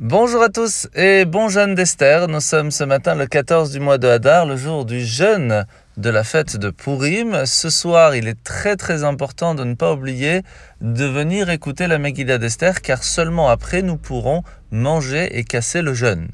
[0.00, 2.26] Bonjour à tous et bon jeûne d'Esther.
[2.26, 6.10] Nous sommes ce matin le 14 du mois de Hadar, le jour du jeûne de
[6.10, 7.46] la fête de Purim.
[7.46, 10.42] Ce soir, il est très très important de ne pas oublier
[10.80, 15.94] de venir écouter la Megillah d'Esther car seulement après nous pourrons manger et casser le
[15.94, 16.26] jeûne.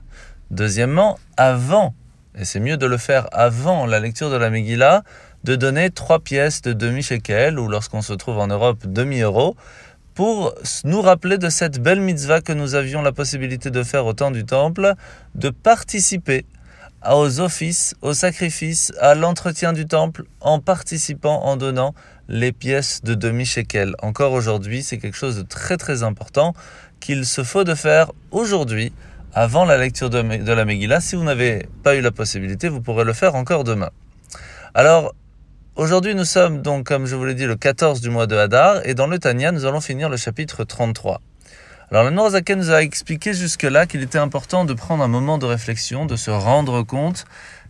[0.51, 1.93] Deuxièmement, avant,
[2.39, 5.03] et c'est mieux de le faire avant la lecture de la Megillah,
[5.45, 9.55] de donner trois pièces de demi-shekel ou lorsqu'on se trouve en Europe, demi-euro
[10.15, 10.55] pour
[10.85, 14.31] nous rappeler de cette belle mitzvah que nous avions la possibilité de faire au temps
[14.31, 14.95] du temple,
[15.35, 16.45] de participer
[17.09, 21.95] aux offices, aux sacrifices, à l'entretien du temple, en participant, en donnant
[22.29, 23.95] les pièces de demi-shekel.
[24.03, 26.55] Encore aujourd'hui, c'est quelque chose de très très important
[27.01, 28.93] qu'il se faut de faire aujourd'hui,
[29.33, 30.21] avant la lecture de,
[30.53, 31.01] la Megillah.
[31.01, 33.91] Si vous n'avez pas eu la possibilité, vous pourrez le faire encore demain.
[34.75, 35.15] Alors,
[35.77, 38.85] Aujourd'hui, nous sommes donc, comme je vous l'ai dit, le 14 du mois de Hadar,
[38.85, 41.23] et dans le Tanya, nous allons finir le chapitre 33.
[41.93, 45.47] Alors, le Noirzaken nous a expliqué jusque-là qu'il était important de prendre un moment de
[45.47, 47.25] réflexion, de se rendre compte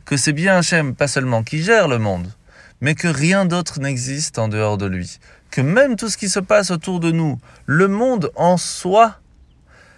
[0.07, 2.33] que c'est bien Hachem, pas seulement qui gère le monde,
[2.81, 5.19] mais que rien d'autre n'existe en dehors de lui.
[5.51, 9.19] Que même tout ce qui se passe autour de nous, le monde en soi,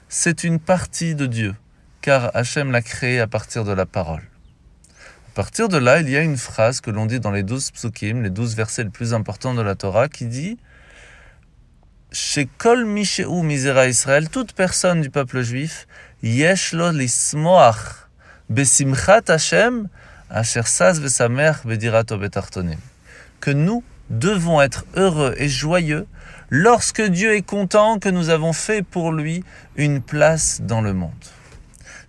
[0.08, 1.54] c'est une partie de Dieu,
[2.00, 4.31] car Hachem l'a créé à partir de la parole.
[5.32, 7.70] À partir de là, il y a une phrase que l'on dit dans les douze
[7.70, 10.58] psukim, les douze versets les plus importants de la Torah, qui dit
[12.10, 15.86] Chez Kol Mishéou Misera Israël, toute personne du peuple juif,
[16.22, 18.08] Yesh lo lismoach
[18.50, 19.88] besimchat Hashem,
[20.28, 22.78] asher sas bedirato betartonim.
[23.40, 26.06] Que nous devons être heureux et joyeux
[26.50, 29.44] lorsque Dieu est content que nous avons fait pour lui
[29.76, 31.10] une place dans le monde.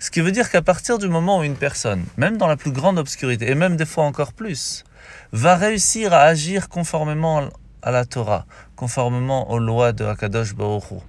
[0.03, 2.73] Ce qui veut dire qu'à partir du moment où une personne, même dans la plus
[2.73, 4.83] grande obscurité, et même des fois encore plus,
[5.31, 7.47] va réussir à agir conformément
[7.81, 11.01] à la Torah, conformément aux lois de Hakadosh Baruch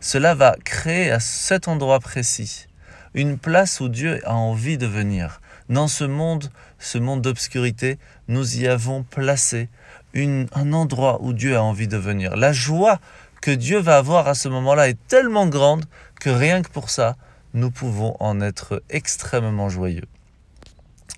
[0.00, 2.68] cela va créer à cet endroit précis
[3.12, 5.42] une place où Dieu a envie de venir.
[5.68, 9.68] Dans ce monde, ce monde d'obscurité, nous y avons placé
[10.14, 12.34] une, un endroit où Dieu a envie de venir.
[12.34, 12.98] La joie
[13.42, 15.84] que Dieu va avoir à ce moment-là est tellement grande
[16.18, 17.16] que rien que pour ça,
[17.54, 20.06] nous pouvons en être extrêmement joyeux.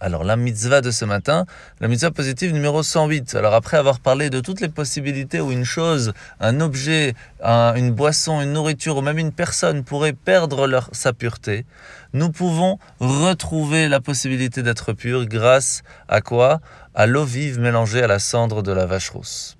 [0.02, 1.44] Alors la mitzvah de ce matin,
[1.80, 3.34] la mitzvah positive numéro 108.
[3.34, 7.14] Alors après avoir parlé de toutes les possibilités où une chose, un objet,
[7.44, 11.66] une boisson, une nourriture ou même une personne pourrait perdre leur, sa pureté,
[12.14, 16.60] nous pouvons retrouver la possibilité d'être pur grâce à quoi?
[16.94, 19.58] À l'eau vive mélangée à la cendre de la vache rousse.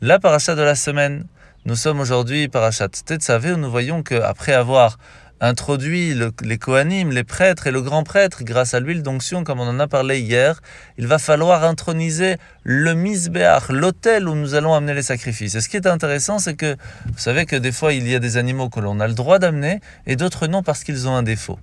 [0.00, 1.26] La paracha de la semaine,
[1.66, 4.98] nous sommes aujourd'hui parachat Tetzavé où nous voyons qu'après avoir
[5.44, 9.68] introduit les Kohanim, les prêtres et le grand prêtre grâce à l'huile d'onction, comme on
[9.68, 10.60] en a parlé hier,
[10.96, 15.54] il va falloir introniser le Misbeach, l'autel où nous allons amener les sacrifices.
[15.54, 18.20] Et ce qui est intéressant, c'est que vous savez que des fois il y a
[18.20, 21.22] des animaux que l'on a le droit d'amener et d'autres non parce qu'ils ont un
[21.22, 21.58] défaut.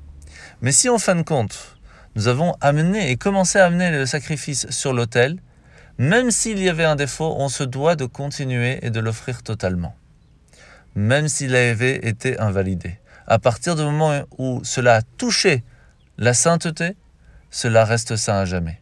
[0.62, 1.78] Mais si en fin de compte,
[2.16, 5.38] nous avons amené et commencé à amener le sacrifice sur l'autel,
[5.97, 9.96] même s'il y avait un défaut, on se doit de continuer et de l'offrir totalement,
[10.96, 13.00] même s'il avait été invalidé
[13.31, 15.64] à partir du moment où cela a touché
[16.18, 16.97] la sainteté,
[17.50, 18.81] cela reste saint à jamais.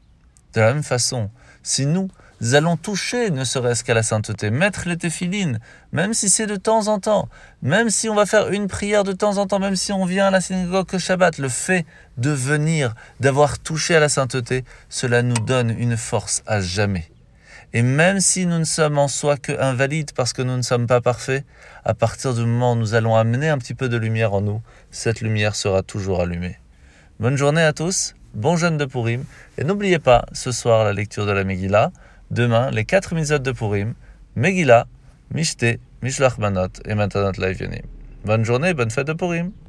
[0.56, 1.30] De la même façon,
[1.62, 2.10] si nous
[2.54, 5.60] allons toucher ne serait-ce qu'à la sainteté, mettre les téphilines,
[5.92, 7.30] même si c'est de temps en temps,
[7.62, 10.30] même si on va faire une prière de temps en temps, même si on vient
[10.30, 11.86] à la synagogue que Shabbat, le fait
[12.18, 17.12] de venir, d'avoir touché à la sainteté, cela nous donne une force à jamais.
[17.74, 20.88] Et même si nous ne sommes en soi que invalides parce que nous ne sommes
[20.88, 21.46] pas parfaits,
[21.86, 24.62] à partir du moment où nous allons amener un petit peu de lumière en nous,
[24.90, 26.58] cette lumière sera toujours allumée.
[27.20, 29.24] Bonne journée à tous, bon jeûne de Purim,
[29.58, 31.92] et n'oubliez pas, ce soir la lecture de la Megillah,
[32.32, 33.94] demain les quatre misotes de Purim,
[34.36, 34.88] Megillah,
[35.32, 37.34] Mishte, Mishlach Manot et Matanot
[38.26, 39.52] Bonne journée, bonne fête de Purim